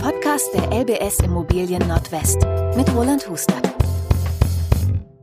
[0.00, 2.38] Podcast der LBS Immobilien Nordwest
[2.76, 3.74] mit Roland Hustert.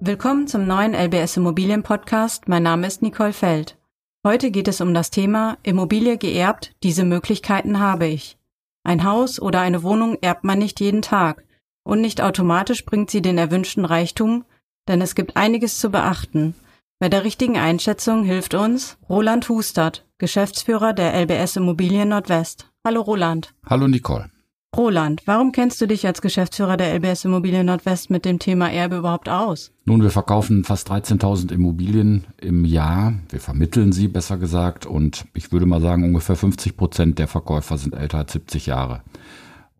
[0.01, 2.49] Willkommen zum neuen LBS Immobilien Podcast.
[2.49, 3.77] Mein Name ist Nicole Feld.
[4.25, 6.75] Heute geht es um das Thema Immobilie geerbt.
[6.83, 8.37] Diese Möglichkeiten habe ich.
[8.83, 11.45] Ein Haus oder eine Wohnung erbt man nicht jeden Tag
[11.83, 14.43] und nicht automatisch bringt sie den erwünschten Reichtum,
[14.89, 16.53] denn es gibt einiges zu beachten.
[16.99, 22.69] Bei der richtigen Einschätzung hilft uns Roland Hustert, Geschäftsführer der LBS Immobilien Nordwest.
[22.85, 23.55] Hallo Roland.
[23.65, 24.34] Hallo Nicole.
[24.77, 28.97] Roland, warum kennst du dich als Geschäftsführer der LBS Immobilien Nordwest mit dem Thema Erbe
[28.97, 29.71] überhaupt aus?
[29.85, 33.13] Nun, wir verkaufen fast 13.000 Immobilien im Jahr.
[33.29, 34.85] Wir vermitteln sie, besser gesagt.
[34.85, 39.01] Und ich würde mal sagen, ungefähr 50 Prozent der Verkäufer sind älter als 70 Jahre.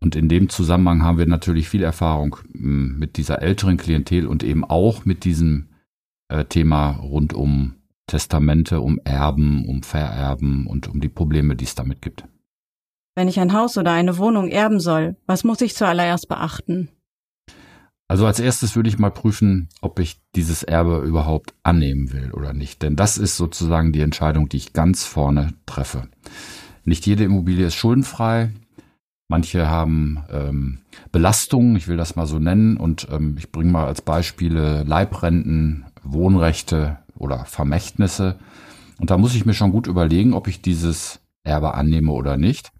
[0.00, 4.42] Und in dem Zusammenhang haben wir natürlich viel Erfahrung hm, mit dieser älteren Klientel und
[4.44, 5.68] eben auch mit diesem
[6.28, 7.74] äh, Thema rund um
[8.06, 12.24] Testamente, um Erben, um Vererben und um die Probleme, die es damit gibt.
[13.16, 16.90] Wenn ich ein Haus oder eine Wohnung erben soll, was muss ich zuallererst beachten?
[18.08, 22.52] Also als erstes würde ich mal prüfen, ob ich dieses Erbe überhaupt annehmen will oder
[22.52, 22.82] nicht.
[22.82, 26.08] Denn das ist sozusagen die Entscheidung, die ich ganz vorne treffe.
[26.84, 28.50] Nicht jede Immobilie ist schuldenfrei.
[29.28, 30.78] Manche haben ähm,
[31.10, 32.76] Belastungen, ich will das mal so nennen.
[32.76, 38.38] Und ähm, ich bringe mal als Beispiele Leibrenten, Wohnrechte oder Vermächtnisse.
[39.00, 42.72] Und da muss ich mir schon gut überlegen, ob ich dieses Erbe annehme oder nicht.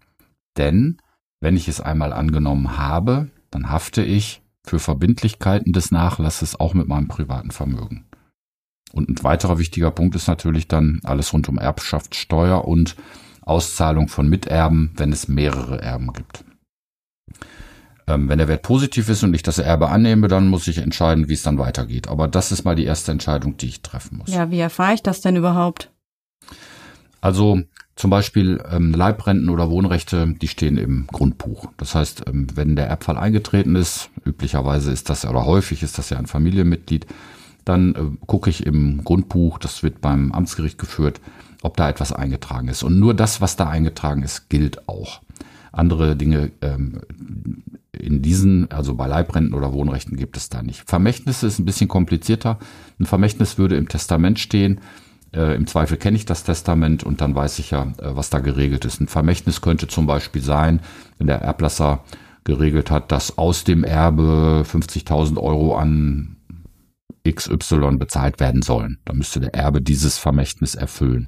[0.57, 0.97] Denn
[1.39, 6.87] wenn ich es einmal angenommen habe, dann hafte ich für Verbindlichkeiten des Nachlasses auch mit
[6.87, 8.05] meinem privaten Vermögen.
[8.91, 12.95] Und ein weiterer wichtiger Punkt ist natürlich dann alles rund um Erbschaftssteuer und
[13.41, 16.43] Auszahlung von Miterben, wenn es mehrere Erben gibt.
[18.07, 21.27] Ähm, wenn der Wert positiv ist und ich das Erbe annehme, dann muss ich entscheiden,
[21.27, 22.07] wie es dann weitergeht.
[22.07, 24.29] Aber das ist mal die erste Entscheidung, die ich treffen muss.
[24.29, 25.91] Ja, wie erfahre ich das denn überhaupt?
[27.19, 27.61] Also
[27.97, 31.65] zum Beispiel ähm, Leibrenten oder Wohnrechte, die stehen im Grundbuch.
[31.77, 36.11] Das heißt, ähm, wenn der Erbfall eingetreten ist, üblicherweise ist das oder häufig ist das
[36.11, 37.07] ja ein Familienmitglied,
[37.65, 41.19] dann äh, gucke ich im Grundbuch, das wird beim Amtsgericht geführt,
[41.63, 42.83] ob da etwas eingetragen ist.
[42.83, 45.21] Und nur das, was da eingetragen ist, gilt auch.
[45.71, 47.01] Andere Dinge ähm,
[47.91, 50.87] in diesen, also bei Leibrenten oder Wohnrechten gibt es da nicht.
[50.87, 52.59] Vermächtnisse ist ein bisschen komplizierter.
[52.99, 54.81] Ein Vermächtnis würde im Testament stehen
[55.33, 58.39] äh, Im Zweifel kenne ich das Testament und dann weiß ich ja, äh, was da
[58.39, 59.01] geregelt ist.
[59.01, 60.81] Ein Vermächtnis könnte zum Beispiel sein,
[61.17, 62.03] wenn der Erblasser
[62.43, 66.37] geregelt hat, dass aus dem Erbe 50.000 Euro an
[67.29, 68.99] XY bezahlt werden sollen.
[69.03, 71.27] Da müsste der Erbe dieses Vermächtnis erfüllen.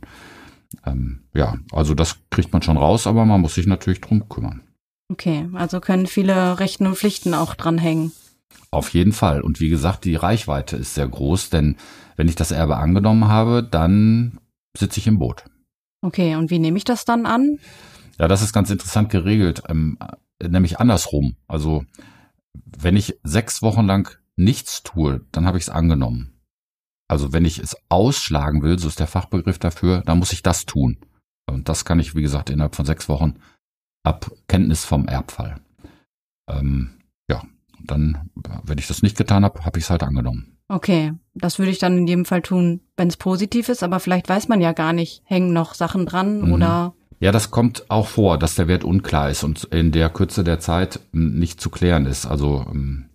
[0.85, 4.61] Ähm, ja, also das kriegt man schon raus, aber man muss sich natürlich drum kümmern.
[5.11, 8.11] Okay, also können viele Rechten und Pflichten auch dranhängen.
[8.71, 9.41] Auf jeden Fall.
[9.41, 11.77] Und wie gesagt, die Reichweite ist sehr groß, denn
[12.17, 14.39] wenn ich das Erbe angenommen habe, dann
[14.77, 15.45] sitze ich im Boot.
[16.01, 17.59] Okay, und wie nehme ich das dann an?
[18.19, 19.97] Ja, das ist ganz interessant geregelt, ähm,
[20.45, 21.35] nämlich andersrum.
[21.47, 21.85] Also
[22.53, 26.39] wenn ich sechs Wochen lang nichts tue, dann habe ich es angenommen.
[27.09, 30.65] Also wenn ich es ausschlagen will, so ist der Fachbegriff dafür, dann muss ich das
[30.65, 30.97] tun.
[31.49, 33.39] Und das kann ich, wie gesagt, innerhalb von sechs Wochen
[34.03, 35.59] ab Kenntnis vom Erbfall.
[36.49, 37.43] Ähm, ja,
[37.83, 38.29] dann,
[38.63, 40.57] wenn ich das nicht getan habe, habe ich es halt angenommen.
[40.67, 44.29] Okay, das würde ich dann in jedem Fall tun, wenn es positiv ist, aber vielleicht
[44.29, 46.53] weiß man ja gar nicht, hängen noch Sachen dran mhm.
[46.53, 46.93] oder.
[47.19, 50.59] Ja, das kommt auch vor, dass der Wert unklar ist und in der Kürze der
[50.59, 52.27] Zeit nicht zu klären ist.
[52.27, 53.09] Also ähm,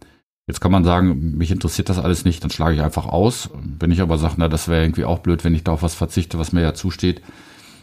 [0.47, 3.51] jetzt kann man sagen, mich interessiert das alles nicht, dann schlage ich einfach aus.
[3.79, 5.95] Wenn ich aber sage, na, das wäre irgendwie auch blöd, wenn ich da auf was
[5.95, 7.23] verzichte, was mir ja zusteht,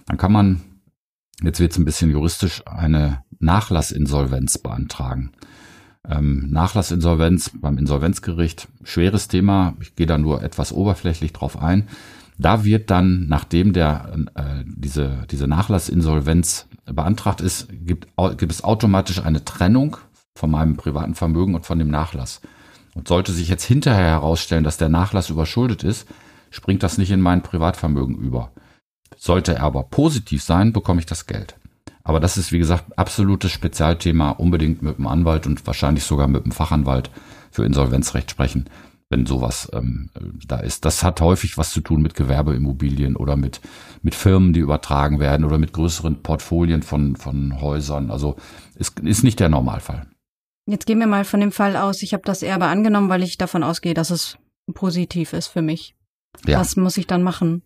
[0.06, 0.62] dann kann man,
[1.42, 5.31] jetzt wird es ein bisschen juristisch, eine Nachlassinsolvenz beantragen.
[6.07, 11.88] Ähm, Nachlassinsolvenz beim Insolvenzgericht, schweres Thema, ich gehe da nur etwas oberflächlich drauf ein.
[12.38, 18.07] Da wird dann, nachdem der, äh, diese, diese Nachlassinsolvenz beantragt ist, gibt,
[18.38, 19.97] gibt es automatisch eine Trennung
[20.35, 22.41] von meinem privaten Vermögen und von dem Nachlass.
[22.95, 26.07] Und sollte sich jetzt hinterher herausstellen, dass der Nachlass überschuldet ist,
[26.50, 28.51] springt das nicht in mein Privatvermögen über.
[29.18, 31.56] Sollte er aber positiv sein, bekomme ich das Geld.
[32.12, 36.44] Aber das ist, wie gesagt, absolutes Spezialthema, unbedingt mit dem Anwalt und wahrscheinlich sogar mit
[36.44, 37.10] dem Fachanwalt
[37.52, 38.69] für Insolvenzrecht sprechen,
[39.10, 40.10] wenn sowas ähm,
[40.46, 40.84] da ist.
[40.84, 43.62] Das hat häufig was zu tun mit Gewerbeimmobilien oder mit,
[44.02, 48.12] mit Firmen, die übertragen werden oder mit größeren Portfolien von, von Häusern.
[48.12, 48.36] Also
[48.75, 50.06] ist, ist nicht der Normalfall.
[50.66, 53.38] Jetzt gehen wir mal von dem Fall aus, ich habe das Erbe angenommen, weil ich
[53.38, 54.38] davon ausgehe, dass es
[54.74, 55.96] positiv ist für mich.
[56.46, 56.60] Ja.
[56.60, 57.64] Was muss ich dann machen?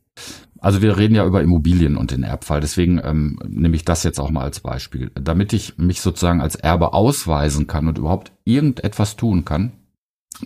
[0.59, 4.19] Also wir reden ja über Immobilien und den Erbfall, deswegen ähm, nehme ich das jetzt
[4.19, 5.11] auch mal als Beispiel.
[5.13, 9.73] Damit ich mich sozusagen als Erbe ausweisen kann und überhaupt irgendetwas tun kann,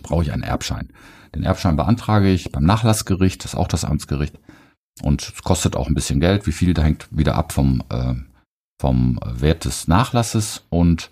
[0.02, 0.88] brauche ich einen Erbschein.
[1.34, 4.38] Den Erbschein beantrage ich beim Nachlassgericht, das ist auch das Amtsgericht.
[5.02, 6.46] Und es kostet auch ein bisschen Geld.
[6.46, 8.14] Wie viel, da hängt wieder ab vom, äh,
[8.80, 10.64] vom Wert des Nachlasses.
[10.68, 11.10] Und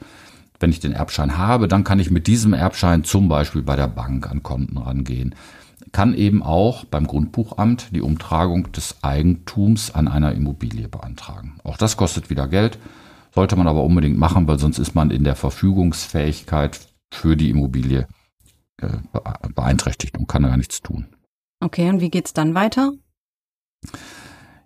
[0.61, 3.89] wenn ich den Erbschein habe, dann kann ich mit diesem Erbschein zum Beispiel bei der
[3.89, 5.35] Bank an Konten rangehen.
[5.93, 11.59] Kann eben auch beim Grundbuchamt die Umtragung des Eigentums an einer Immobilie beantragen.
[11.65, 12.79] Auch das kostet wieder Geld,
[13.35, 16.81] sollte man aber unbedingt machen, weil sonst ist man in der Verfügungsfähigkeit
[17.13, 18.07] für die Immobilie
[18.81, 18.99] äh,
[19.55, 21.07] beeinträchtigt und kann da gar nichts tun.
[21.61, 22.93] Okay, und wie geht's dann weiter?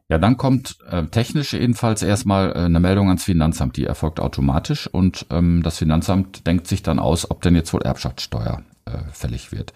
[0.09, 4.87] Ja, dann kommt äh, technisch jedenfalls erstmal äh, eine Meldung ans Finanzamt, die erfolgt automatisch
[4.87, 9.53] und ähm, das Finanzamt denkt sich dann aus, ob denn jetzt wohl Erbschaftssteuer äh, fällig
[9.53, 9.73] wird.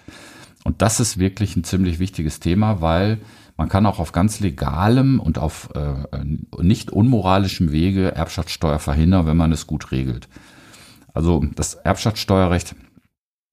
[0.66, 3.20] Und das ist wirklich ein ziemlich wichtiges Thema, weil
[3.56, 6.24] man kann auch auf ganz legalem und auf äh,
[6.60, 10.28] nicht unmoralischem Wege Erbschaftssteuer verhindern, wenn man es gut regelt.
[11.14, 12.74] Also das Erbschaftssteuerrecht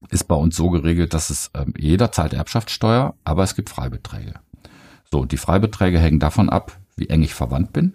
[0.10, 4.33] ist bei uns so geregelt, dass es ähm, jeder zahlt Erbschaftssteuer, aber es gibt Freibeträge.
[5.12, 7.94] So, die Freibeträge hängen davon ab, wie eng ich verwandt bin.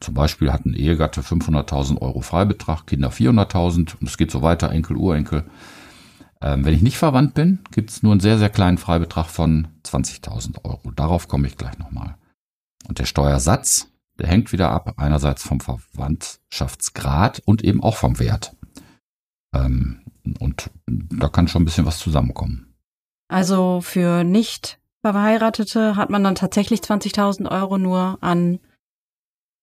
[0.00, 4.72] Zum Beispiel hat ein Ehegatte 500.000 Euro Freibetrag, Kinder 400.000 und es geht so weiter,
[4.72, 5.44] Enkel, Urenkel.
[6.44, 9.68] Ähm, wenn ich nicht verwandt bin, gibt es nur einen sehr, sehr kleinen Freibetrag von
[9.82, 10.90] 20.000 Euro.
[10.90, 12.16] Darauf komme ich gleich nochmal.
[12.86, 13.88] Und der Steuersatz,
[14.18, 18.54] der hängt wieder ab, einerseits vom Verwandtschaftsgrad und eben auch vom Wert.
[19.54, 20.02] Ähm,
[20.38, 22.74] und da kann schon ein bisschen was zusammenkommen.
[23.28, 28.58] Also für nicht Verheiratete hat man dann tatsächlich 20.000 Euro nur an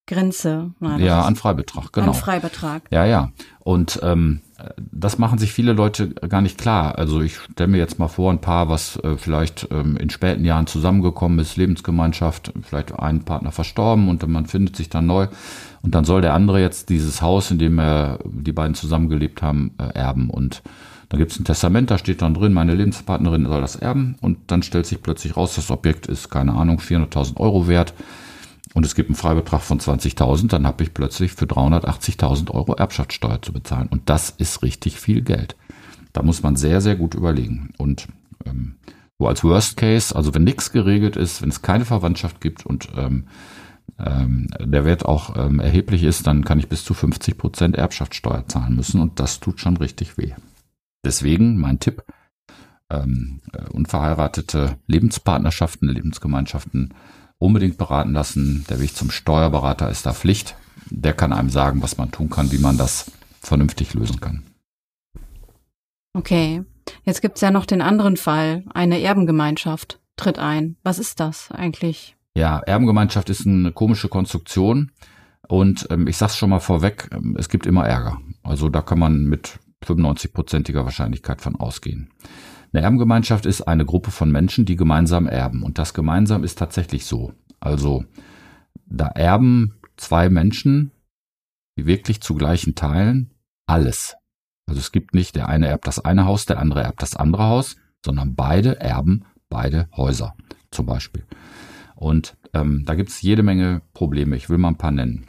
[0.07, 0.73] Grenze.
[0.79, 2.07] Nein, ja, an Freibetrag, genau.
[2.07, 2.83] An Freibetrag.
[2.91, 3.31] Ja, ja.
[3.63, 4.41] Und ähm,
[4.77, 6.97] das machen sich viele Leute gar nicht klar.
[6.97, 10.45] Also ich stelle mir jetzt mal vor, ein Paar, was äh, vielleicht ähm, in späten
[10.45, 15.27] Jahren zusammengekommen ist, Lebensgemeinschaft, vielleicht ein Partner verstorben und man findet sich dann neu.
[15.83, 19.71] Und dann soll der andere jetzt dieses Haus, in dem er, die beiden zusammengelebt haben,
[19.77, 20.29] äh, erben.
[20.29, 20.63] Und
[21.09, 24.37] dann gibt es ein Testament, da steht dann drin, meine Lebenspartnerin soll das erben und
[24.47, 27.93] dann stellt sich plötzlich raus, das Objekt ist, keine Ahnung, 400.000 Euro wert
[28.73, 33.41] und es gibt einen Freibetrag von 20.000, dann habe ich plötzlich für 380.000 Euro Erbschaftssteuer
[33.41, 35.55] zu bezahlen und das ist richtig viel Geld.
[36.13, 38.07] Da muss man sehr, sehr gut überlegen und
[38.45, 38.75] ähm,
[39.19, 42.89] so als Worst Case, also wenn nichts geregelt ist, wenn es keine Verwandtschaft gibt und
[42.97, 43.25] ähm,
[43.99, 48.47] ähm, der Wert auch ähm, erheblich ist, dann kann ich bis zu 50 Prozent Erbschaftssteuer
[48.47, 50.33] zahlen müssen und das tut schon richtig weh.
[51.05, 52.03] Deswegen mein Tipp,
[52.89, 56.93] ähm, äh, unverheiratete Lebenspartnerschaften, Lebensgemeinschaften
[57.41, 58.65] unbedingt beraten lassen.
[58.69, 60.55] Der Weg zum Steuerberater ist da Pflicht.
[60.89, 63.11] Der kann einem sagen, was man tun kann, wie man das
[63.41, 64.43] vernünftig lösen kann.
[66.13, 66.63] Okay,
[67.03, 68.63] jetzt gibt's ja noch den anderen Fall.
[68.73, 70.75] Eine Erbengemeinschaft tritt ein.
[70.83, 72.15] Was ist das eigentlich?
[72.37, 74.91] Ja, Erbengemeinschaft ist eine komische Konstruktion.
[75.47, 78.19] Und ähm, ich sag's schon mal vorweg, ähm, es gibt immer Ärger.
[78.43, 82.09] Also da kann man mit 95-prozentiger Wahrscheinlichkeit von ausgehen.
[82.73, 85.63] Eine Erbengemeinschaft ist eine Gruppe von Menschen, die gemeinsam erben.
[85.63, 87.33] Und das gemeinsam ist tatsächlich so.
[87.59, 88.05] Also
[88.85, 90.91] da erben zwei Menschen,
[91.77, 93.33] die wirklich zu gleichen Teilen,
[93.65, 94.15] alles.
[94.67, 97.43] Also es gibt nicht, der eine erbt das eine Haus, der andere erbt das andere
[97.43, 97.75] Haus,
[98.05, 100.35] sondern beide erben beide Häuser
[100.71, 101.25] zum Beispiel.
[101.95, 104.35] Und ähm, da gibt es jede Menge Probleme.
[104.35, 105.27] Ich will mal ein paar nennen.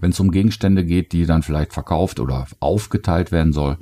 [0.00, 3.78] Wenn es um Gegenstände geht, die dann vielleicht verkauft oder aufgeteilt werden soll,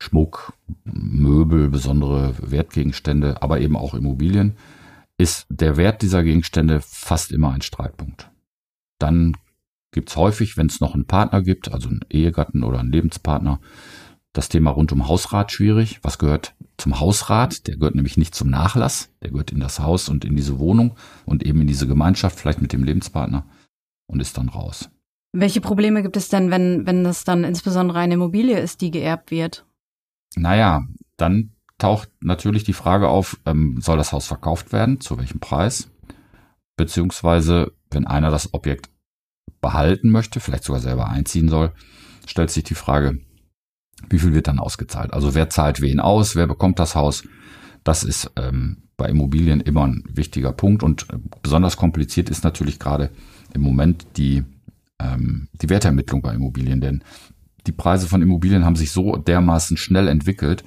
[0.00, 0.52] Schmuck,
[0.84, 4.56] Möbel, besondere Wertgegenstände, aber eben auch Immobilien,
[5.16, 8.30] ist der Wert dieser Gegenstände fast immer ein Streitpunkt.
[8.98, 9.36] Dann
[9.92, 13.60] gibt es häufig, wenn es noch einen Partner gibt, also einen Ehegatten oder einen Lebenspartner,
[14.32, 16.00] das Thema rund um Hausrat schwierig.
[16.02, 17.68] Was gehört zum Hausrat?
[17.68, 20.96] Der gehört nämlich nicht zum Nachlass, der gehört in das Haus und in diese Wohnung
[21.24, 23.46] und eben in diese Gemeinschaft, vielleicht mit dem Lebenspartner
[24.08, 24.90] und ist dann raus.
[25.32, 29.30] Welche Probleme gibt es denn, wenn, wenn das dann insbesondere eine Immobilie ist, die geerbt
[29.30, 29.64] wird?
[30.36, 30.86] Naja,
[31.16, 35.00] dann taucht natürlich die Frage auf, ähm, soll das Haus verkauft werden?
[35.00, 35.90] Zu welchem Preis?
[36.76, 38.90] Beziehungsweise, wenn einer das Objekt
[39.60, 41.72] behalten möchte, vielleicht sogar selber einziehen soll,
[42.26, 43.20] stellt sich die Frage,
[44.10, 45.12] wie viel wird dann ausgezahlt?
[45.12, 46.36] Also wer zahlt wen aus?
[46.36, 47.24] Wer bekommt das Haus?
[47.84, 52.78] Das ist ähm, bei Immobilien immer ein wichtiger Punkt und äh, besonders kompliziert ist natürlich
[52.78, 53.10] gerade
[53.52, 54.44] im Moment die
[55.00, 57.02] ähm, die Wertermittlung bei Immobilien, denn
[57.66, 60.64] die Preise von Immobilien haben sich so dermaßen schnell entwickelt,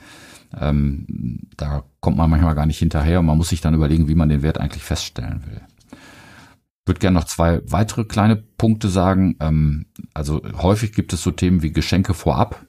[0.55, 4.15] ähm, da kommt man manchmal gar nicht hinterher und man muss sich dann überlegen, wie
[4.15, 5.61] man den Wert eigentlich feststellen will.
[5.91, 9.35] Ich würde gerne noch zwei weitere kleine Punkte sagen.
[9.41, 12.65] Ähm, also häufig gibt es so Themen wie Geschenke vorab.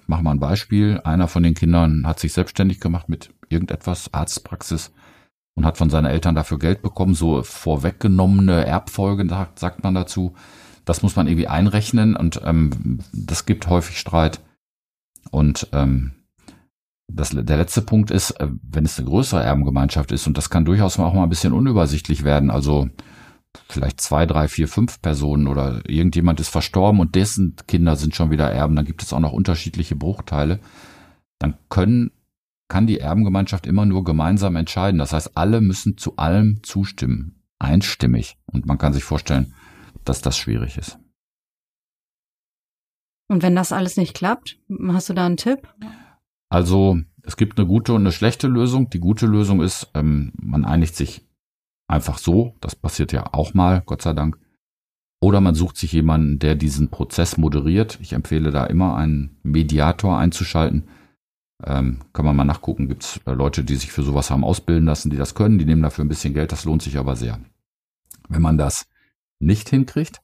[0.00, 1.00] Ich mache mal ein Beispiel.
[1.02, 4.92] Einer von den Kindern hat sich selbstständig gemacht mit irgendetwas, Arztpraxis,
[5.54, 7.14] und hat von seinen Eltern dafür Geld bekommen.
[7.14, 10.34] So vorweggenommene Erbfolge, sagt man dazu.
[10.84, 14.40] Das muss man irgendwie einrechnen und ähm, das gibt häufig Streit.
[15.30, 16.12] Und ähm,
[17.08, 20.64] das, der letzte Punkt ist, äh, wenn es eine größere Erbengemeinschaft ist, und das kann
[20.64, 22.50] durchaus auch mal ein bisschen unübersichtlich werden.
[22.50, 22.88] Also
[23.68, 28.30] vielleicht zwei, drei, vier, fünf Personen oder irgendjemand ist verstorben und dessen Kinder sind schon
[28.30, 30.58] wieder Erben, dann gibt es auch noch unterschiedliche Bruchteile,
[31.38, 32.12] dann können,
[32.68, 34.98] kann die Erbengemeinschaft immer nur gemeinsam entscheiden.
[34.98, 38.38] Das heißt, alle müssen zu allem zustimmen, einstimmig.
[38.46, 39.54] Und man kann sich vorstellen,
[40.04, 40.98] dass das schwierig ist.
[43.28, 45.66] Und wenn das alles nicht klappt, hast du da einen Tipp?
[46.50, 48.90] Also es gibt eine gute und eine schlechte Lösung.
[48.90, 51.26] Die gute Lösung ist, ähm, man einigt sich
[51.88, 52.56] einfach so.
[52.60, 54.38] Das passiert ja auch mal, Gott sei Dank.
[55.20, 57.98] Oder man sucht sich jemanden, der diesen Prozess moderiert.
[58.02, 60.88] Ich empfehle da immer einen Mediator einzuschalten.
[61.64, 64.84] Ähm, kann man mal nachgucken, gibt es äh, Leute, die sich für sowas haben ausbilden
[64.84, 67.38] lassen, die das können, die nehmen dafür ein bisschen Geld, das lohnt sich aber sehr.
[68.28, 68.88] Wenn man das
[69.42, 70.20] nicht hinkriegt,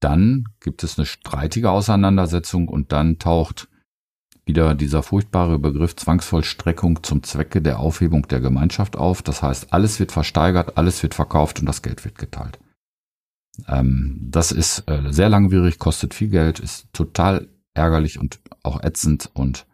[0.00, 3.68] dann gibt es eine streitige Auseinandersetzung und dann taucht
[4.46, 9.22] wieder dieser furchtbare Begriff Zwangsvollstreckung zum Zwecke der Aufhebung der Gemeinschaft auf.
[9.22, 12.58] Das heißt, alles wird versteigert, alles wird verkauft und das Geld wird geteilt.
[13.66, 19.30] Ähm, das ist äh, sehr langwierig, kostet viel Geld, ist total ärgerlich und auch ätzend
[19.32, 19.66] und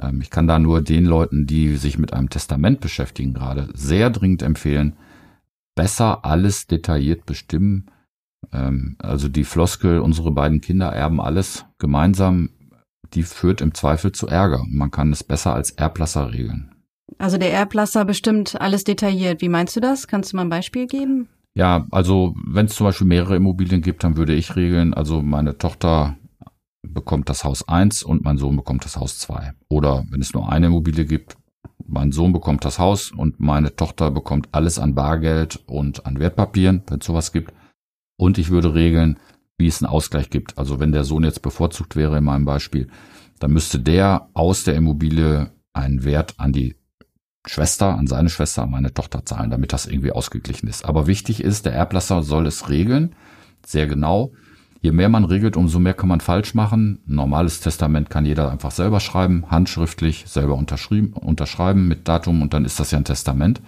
[0.00, 4.10] ähm, ich kann da nur den Leuten, die sich mit einem Testament beschäftigen, gerade sehr
[4.10, 4.96] dringend empfehlen,
[5.74, 7.90] besser alles detailliert bestimmen.
[8.52, 12.50] Ähm, also die Floskel, unsere beiden Kinder erben alles gemeinsam,
[13.14, 14.64] die führt im Zweifel zu Ärger.
[14.68, 16.72] Man kann es besser als Erblasser regeln.
[17.18, 19.40] Also der Erblasser bestimmt alles detailliert.
[19.40, 20.08] Wie meinst du das?
[20.08, 21.28] Kannst du mal ein Beispiel geben?
[21.54, 25.56] Ja, also wenn es zum Beispiel mehrere Immobilien gibt, dann würde ich regeln, also meine
[25.56, 26.16] Tochter
[26.82, 29.52] bekommt das Haus 1 und mein Sohn bekommt das Haus 2.
[29.70, 31.36] Oder wenn es nur eine Immobilie gibt,
[31.86, 36.82] mein Sohn bekommt das Haus und meine Tochter bekommt alles an Bargeld und an Wertpapieren,
[36.88, 37.52] wenn es sowas gibt.
[38.16, 39.18] Und ich würde regeln,
[39.58, 40.58] wie es einen Ausgleich gibt.
[40.58, 42.88] Also wenn der Sohn jetzt bevorzugt wäre in meinem Beispiel,
[43.38, 46.76] dann müsste der aus der Immobilie einen Wert an die
[47.46, 50.84] Schwester, an seine Schwester, an meine Tochter zahlen, damit das irgendwie ausgeglichen ist.
[50.84, 53.14] Aber wichtig ist, der Erblasser soll es regeln,
[53.64, 54.32] sehr genau.
[54.80, 57.02] Je mehr man regelt, umso mehr kann man falsch machen.
[57.08, 62.52] Ein normales Testament kann jeder einfach selber schreiben, handschriftlich, selber unterschrieben, unterschreiben mit Datum und
[62.52, 63.60] dann ist das ja ein Testament.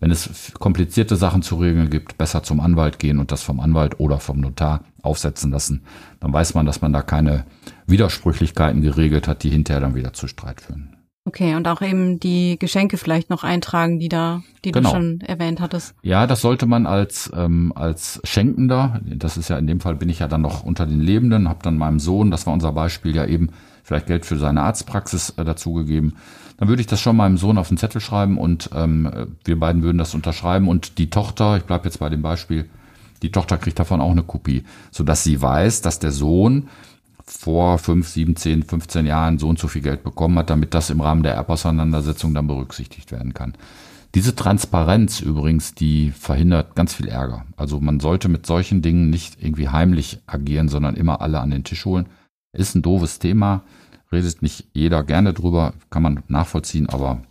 [0.00, 3.98] Wenn es komplizierte Sachen zu regeln gibt, besser zum Anwalt gehen und das vom Anwalt
[3.98, 5.82] oder vom Notar aufsetzen lassen.
[6.20, 7.44] Dann weiß man, dass man da keine
[7.86, 10.97] Widersprüchlichkeiten geregelt hat, die hinterher dann wieder zu Streit führen.
[11.28, 14.88] Okay, und auch eben die Geschenke vielleicht noch eintragen, die da, die genau.
[14.88, 15.94] du schon erwähnt hattest.
[16.00, 18.98] Ja, das sollte man als ähm, als Schenkender.
[19.04, 21.58] Das ist ja in dem Fall bin ich ja dann noch unter den Lebenden, habe
[21.62, 23.50] dann meinem Sohn, das war unser Beispiel ja eben,
[23.82, 26.16] vielleicht Geld für seine Arztpraxis äh, dazugegeben.
[26.56, 29.82] Dann würde ich das schon meinem Sohn auf den Zettel schreiben und ähm, wir beiden
[29.82, 32.70] würden das unterschreiben und die Tochter, ich bleibe jetzt bei dem Beispiel,
[33.20, 36.68] die Tochter kriegt davon auch eine Kopie, sodass sie weiß, dass der Sohn
[37.28, 40.90] vor fünf, sieben, zehn, 15 Jahren so und so viel Geld bekommen hat, damit das
[40.90, 43.54] im Rahmen der Erbauseinandersetzung dann berücksichtigt werden kann.
[44.14, 47.44] Diese Transparenz übrigens, die verhindert ganz viel Ärger.
[47.56, 51.64] Also man sollte mit solchen Dingen nicht irgendwie heimlich agieren, sondern immer alle an den
[51.64, 52.06] Tisch holen.
[52.52, 53.62] Ist ein doofes Thema,
[54.10, 57.22] redet nicht jeder gerne drüber, kann man nachvollziehen, aber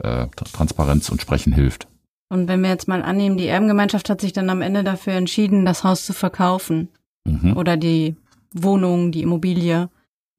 [0.00, 1.88] äh, Transparenz und Sprechen hilft.
[2.28, 5.64] Und wenn wir jetzt mal annehmen, die Erbengemeinschaft hat sich dann am Ende dafür entschieden,
[5.64, 6.88] das Haus zu verkaufen
[7.24, 7.56] mhm.
[7.56, 8.16] oder die
[8.52, 9.88] Wohnung, die Immobilie.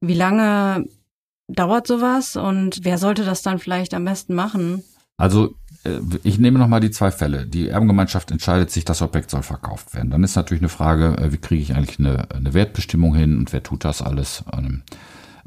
[0.00, 0.86] Wie lange
[1.48, 4.82] dauert sowas und wer sollte das dann vielleicht am besten machen?
[5.16, 7.46] Also äh, ich nehme nochmal die zwei Fälle.
[7.46, 10.10] Die Erbengemeinschaft entscheidet sich, das Objekt soll verkauft werden.
[10.10, 13.52] Dann ist natürlich eine Frage, äh, wie kriege ich eigentlich eine, eine Wertbestimmung hin und
[13.52, 14.44] wer tut das alles?
[14.52, 14.82] Ähm,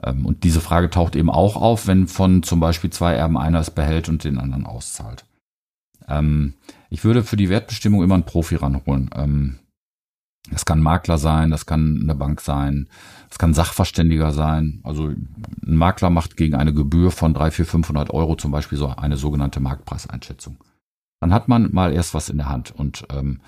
[0.04, 3.60] ähm, und diese Frage taucht eben auch auf, wenn von zum Beispiel zwei Erben einer
[3.60, 5.26] es behält und den anderen auszahlt.
[6.08, 6.56] Ähm,
[6.90, 9.10] ich würde für die Wertbestimmung immer einen Profi ranholen.
[10.50, 12.88] Das kann Makler sein, das kann eine Bank sein,
[13.30, 14.80] das kann Sachverständiger sein.
[14.84, 18.88] Also ein Makler macht gegen eine Gebühr von 3, 4, 500 Euro zum Beispiel so
[18.88, 20.58] eine sogenannte Marktpreiseinschätzung.
[21.20, 23.42] Dann hat man mal erst was in der Hand und ähm,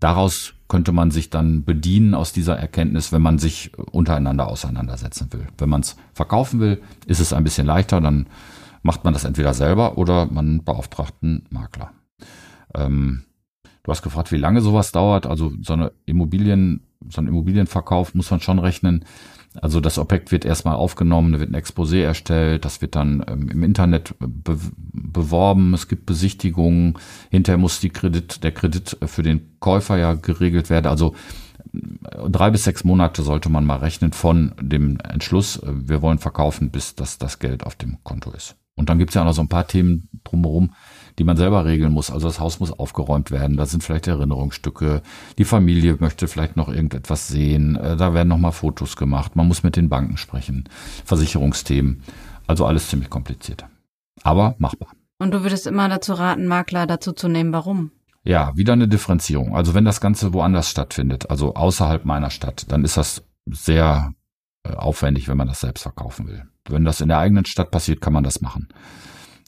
[0.00, 5.46] daraus könnte man sich dann bedienen aus dieser Erkenntnis, wenn man sich untereinander auseinandersetzen will.
[5.56, 8.26] Wenn man es verkaufen will, ist es ein bisschen leichter, dann
[8.82, 11.92] macht man das entweder selber oder man beauftragt einen Makler.
[12.74, 13.24] Ähm,
[13.82, 15.26] Du hast gefragt, wie lange sowas dauert.
[15.26, 19.04] Also so eine Immobilien, so ein Immobilienverkauf muss man schon rechnen.
[19.60, 23.48] Also das Objekt wird erstmal aufgenommen, da wird ein Exposé erstellt, das wird dann ähm,
[23.48, 24.56] im Internet be
[24.92, 26.96] beworben, es gibt Besichtigungen,
[27.30, 30.86] hinterher muss die Kredit, der Kredit für den Käufer ja geregelt werden.
[30.86, 31.16] Also
[31.74, 36.18] äh, drei bis sechs Monate sollte man mal rechnen von dem Entschluss, äh, wir wollen
[36.18, 38.54] verkaufen, bis das, das Geld auf dem Konto ist.
[38.76, 40.74] Und dann gibt's ja auch noch so ein paar Themen drumherum,
[41.18, 42.10] die man selber regeln muss.
[42.10, 45.02] Also das Haus muss aufgeräumt werden, da sind vielleicht Erinnerungsstücke,
[45.38, 49.62] die Familie möchte vielleicht noch irgendetwas sehen, äh, da werden nochmal Fotos gemacht, man muss
[49.62, 50.68] mit den Banken sprechen,
[51.04, 52.02] Versicherungsthemen,
[52.46, 53.64] also alles ziemlich kompliziert.
[54.22, 54.88] Aber machbar.
[55.18, 57.90] Und du würdest immer dazu raten, Makler dazu zu nehmen, warum?
[58.22, 59.56] Ja, wieder eine Differenzierung.
[59.56, 64.14] Also wenn das Ganze woanders stattfindet, also außerhalb meiner Stadt, dann ist das sehr
[64.62, 66.44] äh, aufwendig, wenn man das selbst verkaufen will.
[66.68, 68.68] Wenn das in der eigenen Stadt passiert, kann man das machen.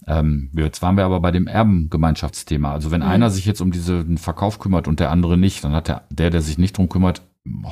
[0.07, 2.73] Ähm, jetzt waren wir aber bei dem Erbengemeinschaftsthema.
[2.73, 3.09] Also wenn mhm.
[3.09, 6.31] einer sich jetzt um diesen Verkauf kümmert und der andere nicht, dann hat der, der,
[6.31, 7.23] der sich nicht drum kümmert,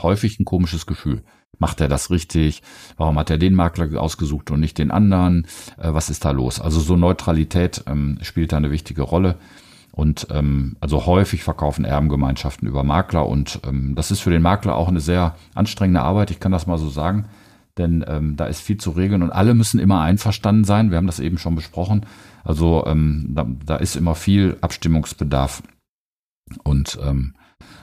[0.03, 1.23] häufig ein komisches Gefühl.
[1.59, 2.63] Macht er das richtig?
[2.97, 5.47] Warum hat er den Makler ausgesucht und nicht den anderen?
[5.79, 6.61] Äh, was ist da los?
[6.61, 9.37] Also so Neutralität ähm, spielt da eine wichtige Rolle.
[9.93, 14.77] Und ähm, also häufig verkaufen Erbengemeinschaften über Makler und ähm, das ist für den Makler
[14.77, 17.27] auch eine sehr anstrengende Arbeit, ich kann das mal so sagen,
[17.79, 20.91] denn ähm, da ist viel zu regeln und alle müssen immer einverstanden sein.
[20.91, 22.07] Wir haben das eben schon besprochen.
[22.45, 25.62] Also ähm, da, da ist immer viel Abstimmungsbedarf.
[26.65, 27.35] Und ähm,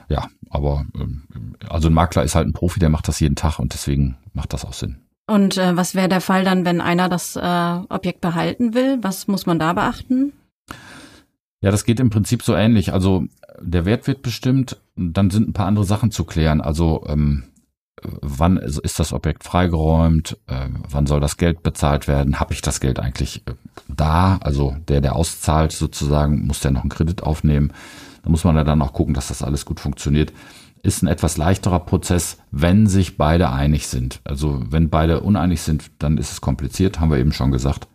[0.08, 1.24] ja, aber ähm,
[1.68, 4.52] also ein Makler ist halt ein Profi, der macht das jeden Tag und deswegen macht
[4.52, 4.96] das auch Sinn.
[5.26, 8.98] Und äh, was wäre der Fall dann, wenn einer das äh, Objekt behalten will?
[9.02, 10.32] Was muss man da beachten?
[11.60, 12.92] Ja, das geht im Prinzip so ähnlich.
[12.92, 13.26] Also
[13.60, 16.60] der Wert wird bestimmt, dann sind ein paar andere Sachen zu klären.
[16.60, 17.44] Also ähm,
[18.02, 22.80] wann ist das Objekt freigeräumt, äh, wann soll das Geld bezahlt werden, habe ich das
[22.80, 23.52] Geld eigentlich äh,
[23.88, 27.72] da, also der, der auszahlt sozusagen, muss der noch einen Kredit aufnehmen,
[28.22, 30.32] da muss man ja dann auch gucken, dass das alles gut funktioniert.
[30.82, 34.20] Ist ein etwas leichterer Prozess, wenn sich beide einig sind.
[34.24, 37.88] Also wenn beide uneinig sind, dann ist es kompliziert, haben wir eben schon gesagt.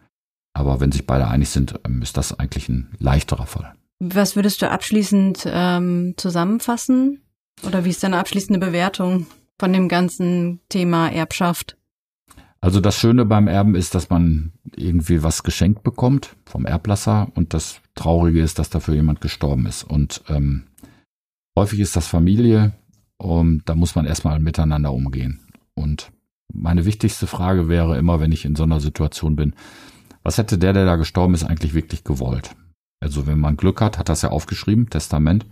[0.54, 3.74] Aber wenn sich beide einig sind, ähm, ist das eigentlich ein leichterer Fall.
[4.00, 7.22] Was würdest du abschließend ähm, zusammenfassen?
[7.66, 9.28] Oder wie ist deine abschließende Bewertung
[9.60, 11.78] von dem ganzen Thema Erbschaft?
[12.62, 17.54] Also das Schöne beim Erben ist, dass man irgendwie was geschenkt bekommt vom Erblasser und
[17.54, 19.84] das Traurige ist, dass dafür jemand gestorben ist.
[19.84, 20.64] Und ähm,
[21.58, 22.74] häufig ist das Familie
[23.18, 25.42] und da muss man erstmal miteinander umgehen.
[25.74, 26.12] Und
[26.54, 29.56] meine wichtigste Frage wäre immer, wenn ich in so einer Situation bin,
[30.24, 32.56] was hätte der, der da gestorben ist, eigentlich wirklich gewollt?
[33.02, 35.46] Also wenn man Glück hat, hat das ja aufgeschrieben, Testament.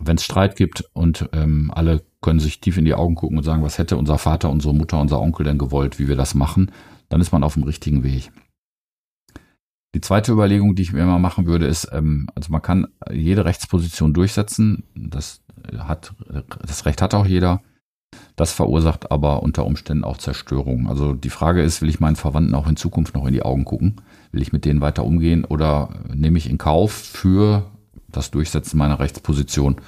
[0.00, 3.44] Wenn es Streit gibt und ähm, alle können sich tief in die Augen gucken und
[3.44, 6.70] sagen, was hätte unser Vater, unsere Mutter, unser Onkel denn gewollt, wie wir das machen,
[7.08, 8.32] dann ist man auf dem richtigen Weg.
[9.94, 13.44] Die zweite Überlegung, die ich mir immer machen würde, ist, ähm, also man kann jede
[13.44, 14.84] Rechtsposition durchsetzen.
[14.94, 15.42] Das
[15.78, 16.14] hat,
[16.66, 17.62] das Recht hat auch jeder.
[18.36, 20.88] Das verursacht aber unter Umständen auch Zerstörung.
[20.88, 23.64] Also die Frage ist, will ich meinen Verwandten auch in Zukunft noch in die Augen
[23.64, 24.00] gucken?
[24.32, 27.70] Will ich mit denen weiter umgehen oder nehme ich in Kauf für
[28.16, 29.80] das Durchsetzen meiner Rechtsposition,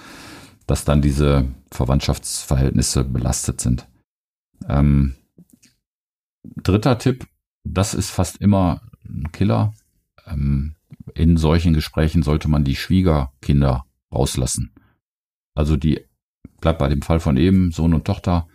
[0.67, 3.87] dass dann diese Verwandtschaftsverhältnisse belastet sind?
[4.69, 5.15] Ähm,
[6.43, 7.27] dritter Tipp,
[7.65, 9.73] das ist fast immer ein Killer.
[10.27, 10.75] Ähm,
[11.15, 14.73] in solchen Gesprächen sollte man die Schwiegerkinder rauslassen.
[15.55, 16.05] Also die
[16.61, 18.47] bleibt bei dem Fall von eben, Sohn und Tochter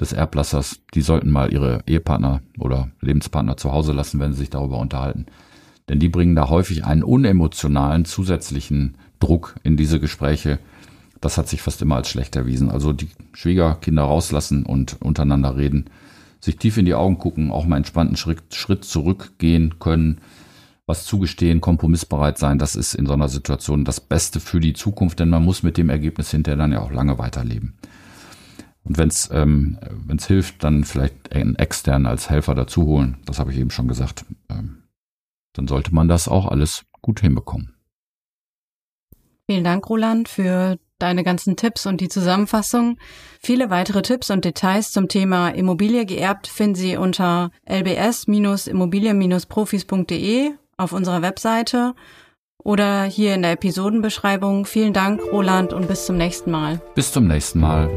[0.00, 4.50] des Erblassers, die sollten mal ihre Ehepartner oder Lebenspartner zu Hause lassen, wenn sie sich
[4.50, 5.26] darüber unterhalten.
[5.88, 10.58] Denn die bringen da häufig einen unemotionalen zusätzlichen Druck in diese Gespräche.
[11.20, 12.70] Das hat sich fast immer als schlecht erwiesen.
[12.70, 15.90] Also die Schwiegerkinder rauslassen und untereinander reden,
[16.40, 20.20] sich tief in die Augen gucken, auch mal entspannten Schritt, Schritt zurückgehen können,
[20.86, 25.20] was zugestehen, kompromissbereit sein, das ist in so einer Situation das Beste für die Zukunft,
[25.20, 27.74] denn man muss mit dem Ergebnis hinterher dann ja auch lange weiterleben.
[28.82, 33.38] Und wenn es ähm, wenn's hilft, dann vielleicht einen externen als Helfer dazu holen, das
[33.38, 34.82] habe ich eben schon gesagt, ähm,
[35.52, 37.74] dann sollte man das auch alles gut hinbekommen.
[39.50, 42.98] Vielen Dank, Roland, für deine ganzen Tipps und die Zusammenfassung.
[43.40, 51.22] Viele weitere Tipps und Details zum Thema Immobilie geerbt finden Sie unter lbs-immobilien-profis.de auf unserer
[51.22, 51.96] Webseite
[52.62, 54.66] oder hier in der Episodenbeschreibung.
[54.66, 56.80] Vielen Dank, Roland, und bis zum nächsten Mal.
[56.94, 57.90] Bis zum nächsten Mal.